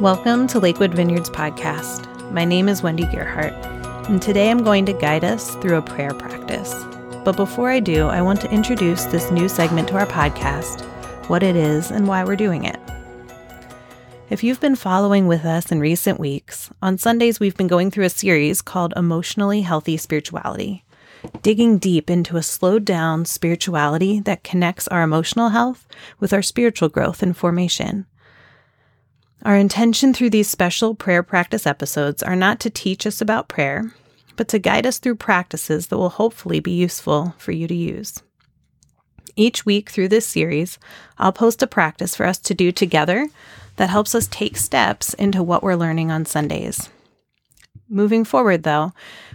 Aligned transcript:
Welcome 0.00 0.46
to 0.46 0.58
Lakewood 0.58 0.94
Vineyards 0.94 1.28
Podcast. 1.28 2.32
My 2.32 2.46
name 2.46 2.70
is 2.70 2.82
Wendy 2.82 3.02
Gearhart, 3.02 3.52
and 4.08 4.22
today 4.22 4.50
I'm 4.50 4.64
going 4.64 4.86
to 4.86 4.94
guide 4.94 5.24
us 5.24 5.56
through 5.56 5.76
a 5.76 5.82
prayer 5.82 6.14
practice. 6.14 6.72
But 7.22 7.36
before 7.36 7.68
I 7.68 7.80
do, 7.80 8.06
I 8.06 8.22
want 8.22 8.40
to 8.40 8.50
introduce 8.50 9.04
this 9.04 9.30
new 9.30 9.46
segment 9.46 9.88
to 9.88 9.98
our 9.98 10.06
podcast, 10.06 10.86
what 11.28 11.42
it 11.42 11.54
is, 11.54 11.90
and 11.90 12.08
why 12.08 12.24
we're 12.24 12.34
doing 12.34 12.64
it. 12.64 12.80
If 14.30 14.42
you've 14.42 14.58
been 14.58 14.74
following 14.74 15.26
with 15.26 15.44
us 15.44 15.70
in 15.70 15.80
recent 15.80 16.18
weeks, 16.18 16.70
on 16.80 16.96
Sundays 16.96 17.38
we've 17.38 17.58
been 17.58 17.68
going 17.68 17.90
through 17.90 18.06
a 18.06 18.08
series 18.08 18.62
called 18.62 18.94
Emotionally 18.96 19.60
Healthy 19.60 19.98
Spirituality, 19.98 20.82
digging 21.42 21.76
deep 21.76 22.08
into 22.08 22.38
a 22.38 22.42
slowed 22.42 22.86
down 22.86 23.26
spirituality 23.26 24.18
that 24.20 24.44
connects 24.44 24.88
our 24.88 25.02
emotional 25.02 25.50
health 25.50 25.86
with 26.18 26.32
our 26.32 26.40
spiritual 26.40 26.88
growth 26.88 27.22
and 27.22 27.36
formation. 27.36 28.06
Our 29.42 29.56
intention 29.56 30.12
through 30.12 30.30
these 30.30 30.50
special 30.50 30.94
prayer 30.94 31.22
practice 31.22 31.66
episodes 31.66 32.22
are 32.22 32.36
not 32.36 32.60
to 32.60 32.70
teach 32.70 33.06
us 33.06 33.22
about 33.22 33.48
prayer, 33.48 33.94
but 34.36 34.48
to 34.48 34.58
guide 34.58 34.86
us 34.86 34.98
through 34.98 35.14
practices 35.16 35.86
that 35.86 35.96
will 35.96 36.10
hopefully 36.10 36.60
be 36.60 36.72
useful 36.72 37.34
for 37.38 37.52
you 37.52 37.66
to 37.66 37.74
use. 37.74 38.22
Each 39.36 39.64
week 39.64 39.88
through 39.88 40.08
this 40.08 40.26
series, 40.26 40.78
I'll 41.16 41.32
post 41.32 41.62
a 41.62 41.66
practice 41.66 42.14
for 42.14 42.26
us 42.26 42.36
to 42.38 42.54
do 42.54 42.70
together 42.70 43.28
that 43.76 43.88
helps 43.88 44.14
us 44.14 44.26
take 44.26 44.58
steps 44.58 45.14
into 45.14 45.42
what 45.42 45.62
we're 45.62 45.74
learning 45.74 46.10
on 46.10 46.26
Sundays. 46.26 46.90
Moving 47.88 48.24
forward, 48.24 48.64
though, 48.64 48.92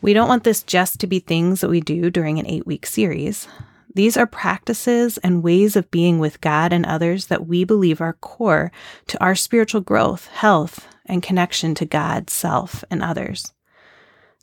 we 0.00 0.12
don't 0.12 0.28
want 0.28 0.44
this 0.44 0.62
just 0.62 1.00
to 1.00 1.08
be 1.08 1.18
things 1.18 1.60
that 1.60 1.70
we 1.70 1.80
do 1.80 2.08
during 2.08 2.38
an 2.38 2.46
eight 2.46 2.66
week 2.66 2.86
series. 2.86 3.48
These 3.94 4.16
are 4.16 4.26
practices 4.26 5.18
and 5.18 5.42
ways 5.42 5.74
of 5.74 5.90
being 5.90 6.18
with 6.18 6.40
God 6.40 6.72
and 6.72 6.84
others 6.84 7.26
that 7.26 7.46
we 7.46 7.64
believe 7.64 8.00
are 8.00 8.12
core 8.14 8.70
to 9.08 9.22
our 9.22 9.34
spiritual 9.34 9.80
growth, 9.80 10.26
health, 10.28 10.86
and 11.06 11.22
connection 11.22 11.74
to 11.76 11.86
God, 11.86 12.30
self, 12.30 12.84
and 12.90 13.02
others. 13.02 13.52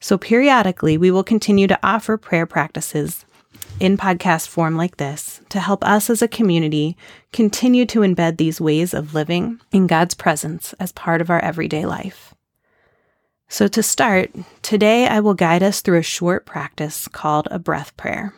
So, 0.02 0.18
periodically, 0.18 0.98
we 0.98 1.12
will 1.12 1.24
continue 1.24 1.68
to 1.68 1.80
offer 1.82 2.18
prayer 2.18 2.46
practices 2.46 3.26
in 3.80 3.98
podcast 3.98 4.48
form 4.48 4.76
like 4.76 4.98
this 4.98 5.42
to 5.50 5.59
help 5.59 5.84
us 5.84 6.09
as 6.09 6.22
a 6.22 6.28
community 6.28 6.98
continue 7.34 7.86
to 7.86 8.00
embed 8.00 8.38
these 8.38 8.62
ways 8.62 8.94
of 8.94 9.14
living 9.14 9.59
in 9.72 9.88
God's 9.88 10.16
presence 10.16 10.74
as 10.80 10.92
part 10.92 11.22
of 11.22 11.30
our 11.30 11.40
everyday 11.40 11.86
life. 11.86 12.34
So, 13.48 13.68
to 13.68 13.84
start, 13.84 14.32
today 14.64 15.08
I 15.08 15.20
will 15.20 15.34
guide 15.34 15.64
us 15.64 15.82
through 15.82 16.00
a 16.00 16.04
short 16.04 16.46
practice 16.46 17.08
called 17.08 17.48
a 17.52 17.59
breath 17.59 17.96
prayer. 17.96 18.34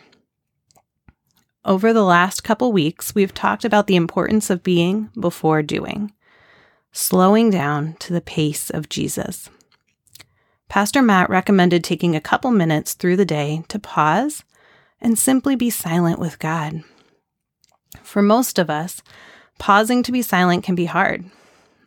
Over 1.67 1.91
the 1.91 2.05
last 2.05 2.45
couple 2.45 2.71
weeks, 2.71 3.13
we've 3.13 3.33
talked 3.33 3.65
about 3.65 3.87
the 3.87 3.97
importance 3.97 4.49
of 4.49 4.63
being 4.63 5.09
before 5.19 5.61
doing, 5.61 6.13
slowing 6.93 7.49
down 7.49 7.97
to 7.99 8.13
the 8.13 8.21
pace 8.21 8.69
of 8.69 8.87
Jesus. 8.87 9.49
Pastor 10.69 11.01
Matt 11.01 11.29
recommended 11.29 11.83
taking 11.83 12.15
a 12.15 12.21
couple 12.21 12.51
minutes 12.51 12.93
through 12.93 13.17
the 13.17 13.25
day 13.25 13.65
to 13.67 13.79
pause 13.79 14.45
and 15.01 15.19
simply 15.19 15.57
be 15.57 15.69
silent 15.69 16.19
with 16.19 16.39
God. 16.39 16.85
For 18.01 18.21
most 18.21 18.57
of 18.57 18.69
us, 18.69 19.01
pausing 19.59 20.03
to 20.03 20.11
be 20.13 20.21
silent 20.21 20.63
can 20.63 20.73
be 20.73 20.85
hard. 20.85 21.25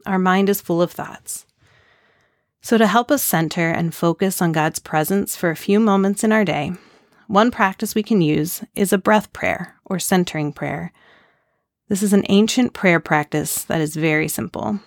Our 0.05 0.19
mind 0.19 0.51
is 0.51 0.61
full 0.61 0.83
of 0.83 0.93
thoughts. 0.93 1.47
So, 2.61 2.77
to 2.77 2.87
help 2.87 3.11
us 3.11 3.23
center 3.23 3.71
and 3.71 3.95
focus 3.95 4.43
on 4.43 4.53
God's 4.53 4.79
presence 4.79 5.37
for 5.37 5.49
a 5.49 5.57
few 5.57 5.81
moments 5.81 6.23
in 6.23 6.33
our 6.33 6.45
day, 6.45 6.73
one 7.31 7.51
practice 7.53 7.95
we 7.95 8.03
can 8.03 8.21
use 8.21 8.65
is 8.75 8.93
a 8.93 8.99
breath 8.99 9.33
prayer 9.33 9.77
or 9.85 10.01
centering 10.01 10.53
prayer. 10.53 10.93
This 11.89 12.03
is 12.03 12.13
an 12.13 12.25
ancient 12.29 12.73
prayer 12.73 12.99
practice 12.99 13.63
that 13.67 13.81
is 13.81 13.95
very 13.95 14.27
simple. 14.27 14.81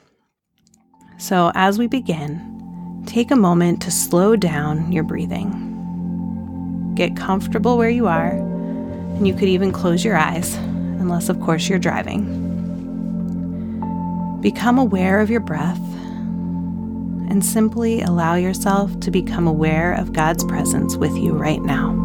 So, 1.18 1.54
as 1.56 1.80
we 1.80 1.88
begin, 1.88 3.02
take 3.08 3.32
a 3.32 3.38
moment 3.38 3.82
to 3.84 3.92
slow 3.92 4.36
down 4.36 4.92
your 4.92 5.06
breathing. 5.06 6.92
Get 6.96 7.16
comfortable 7.16 7.78
where 7.78 7.90
you 7.90 8.08
are, 8.08 8.32
and 8.32 9.26
you 9.26 9.34
could 9.34 9.48
even 9.48 9.72
close 9.72 10.04
your 10.04 10.18
eyes, 10.18 10.56
unless, 10.56 11.30
of 11.30 11.40
course, 11.40 11.70
you're 11.70 11.80
driving. 11.80 12.42
Become 14.42 14.78
aware 14.78 15.22
of 15.22 15.30
your 15.30 15.40
breath 15.40 15.80
and 17.30 17.46
simply 17.46 18.02
allow 18.02 18.36
yourself 18.36 19.00
to 19.00 19.12
become 19.12 19.48
aware 19.48 19.94
of 19.94 20.12
God's 20.12 20.44
presence 20.44 20.98
with 20.98 21.16
you 21.16 21.32
right 21.32 21.62
now. 21.62 22.03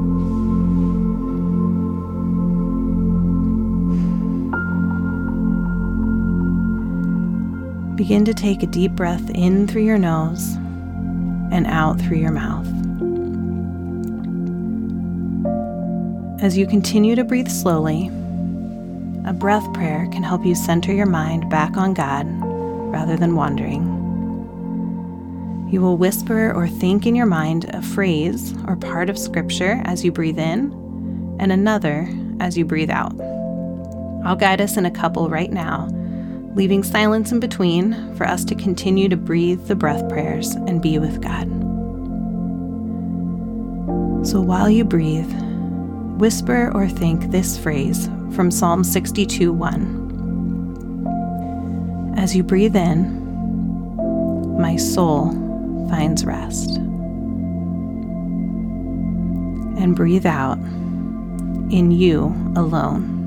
Begin 7.99 8.25
to 8.27 8.33
take 8.33 8.63
a 8.63 8.67
deep 8.67 8.93
breath 8.93 9.29
in 9.31 9.67
through 9.67 9.83
your 9.83 9.99
nose 9.99 10.55
and 11.51 11.67
out 11.67 12.01
through 12.01 12.19
your 12.19 12.31
mouth. 12.31 12.65
As 16.41 16.57
you 16.57 16.65
continue 16.69 17.17
to 17.17 17.25
breathe 17.25 17.49
slowly, 17.49 18.07
a 19.27 19.33
breath 19.33 19.73
prayer 19.73 20.09
can 20.13 20.23
help 20.23 20.47
you 20.47 20.55
center 20.55 20.93
your 20.93 21.07
mind 21.07 21.51
back 21.51 21.77
on 21.77 21.93
God 21.93 22.25
rather 22.93 23.17
than 23.17 23.35
wandering. 23.35 23.83
You 25.69 25.81
will 25.81 25.97
whisper 25.97 26.53
or 26.55 26.69
think 26.69 27.05
in 27.05 27.17
your 27.17 27.27
mind 27.27 27.65
a 27.71 27.83
phrase 27.83 28.55
or 28.69 28.77
part 28.77 29.11
of 29.11 29.19
scripture 29.19 29.83
as 29.87 30.05
you 30.05 30.13
breathe 30.13 30.39
in, 30.39 30.71
and 31.41 31.51
another 31.51 32.09
as 32.39 32.57
you 32.57 32.65
breathe 32.65 32.91
out. 32.91 33.21
I'll 34.25 34.37
guide 34.37 34.61
us 34.61 34.77
in 34.77 34.87
a 34.87 34.91
couple 34.93 35.29
right 35.29 35.51
now, 35.51 35.89
leaving 36.59 36.83
silence 36.83 37.31
in 37.31 37.39
between 37.39 37.95
for 38.17 38.27
us 38.27 38.45
to 38.45 38.57
continue 38.57 39.09
to 39.09 39.17
breathe 39.17 39.69
the 39.69 39.77
breath 39.77 40.09
prayers 40.09 40.57
and 40.57 40.83
be 40.83 40.99
with 40.99 41.23
God. 41.23 41.47
So 44.27 44.41
while 44.41 44.69
you 44.69 44.83
breathe, 44.83 45.33
whisper 46.19 46.73
or 46.75 46.89
think 46.89 47.31
this 47.31 47.57
phrase 47.57 48.09
from 48.35 48.51
Psalm 48.51 48.83
62 48.83 49.53
1. 49.53 52.15
As 52.19 52.35
you 52.35 52.43
breathe 52.43 52.75
in, 52.75 53.25
my 54.61 54.75
soul 54.75 55.31
finds 55.89 56.25
rest. 56.25 56.79
And 59.79 59.95
breathe 59.95 60.27
out 60.27 60.59
in 61.71 61.93
you 61.93 62.35
alone. 62.57 63.18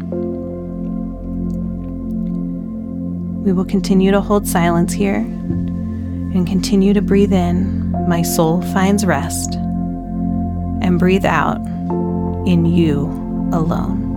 We 3.44 3.53
will 3.53 3.66
continue 3.66 4.12
to 4.12 4.22
hold 4.22 4.47
silence 4.47 4.94
here 4.94 5.16
and 5.16 6.46
continue 6.46 6.94
to 6.94 7.02
breathe 7.02 7.34
in, 7.34 7.91
my 8.07 8.22
soul 8.22 8.62
finds 8.62 9.03
rest, 9.03 9.56
and 9.56 11.00
breathe 11.00 11.25
out 11.25 11.57
in 12.47 12.66
you 12.66 13.06
alone. 13.51 14.11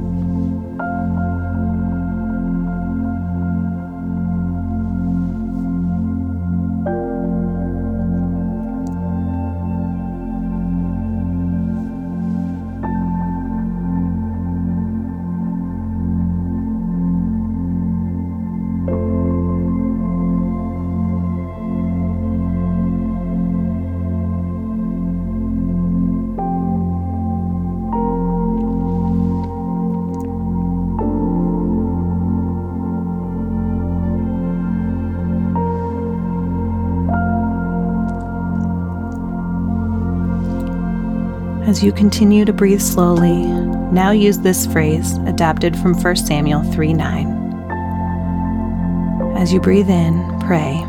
As 41.66 41.82
you 41.82 41.92
continue 41.92 42.44
to 42.44 42.52
breathe 42.52 42.82
slowly, 42.82 43.46
now 43.90 44.10
use 44.10 44.38
this 44.38 44.66
phrase 44.66 45.16
adapted 45.26 45.76
from 45.78 45.94
1 45.94 46.16
Samuel 46.16 46.62
3 46.72 46.92
9. 46.92 47.26
As 49.36 49.52
you 49.52 49.60
breathe 49.60 49.88
in, 49.88 50.38
pray, 50.40 50.84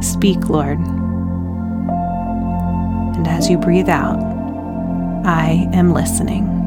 Speak, 0.00 0.48
Lord. 0.48 0.78
And 3.16 3.26
as 3.26 3.50
you 3.50 3.58
breathe 3.58 3.88
out, 3.88 4.18
I 5.24 5.68
am 5.72 5.92
listening. 5.92 6.57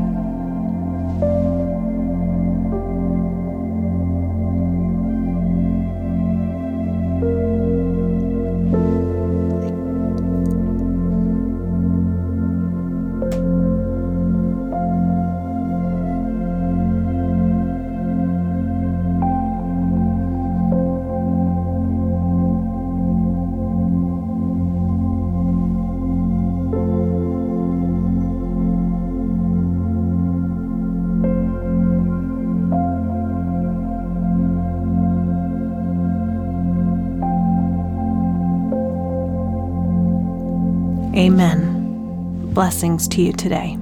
Amen. 41.16 42.54
Blessings 42.54 43.08
to 43.10 43.22
you 43.22 43.34
today. 43.34 43.78